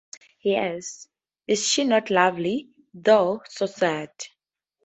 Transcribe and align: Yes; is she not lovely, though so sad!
Yes; 0.41 1.07
is 1.45 1.63
she 1.67 1.83
not 1.83 2.09
lovely, 2.09 2.69
though 2.91 3.43
so 3.47 3.67
sad! 3.67 4.09